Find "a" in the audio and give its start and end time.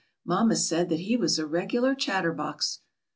1.37-1.45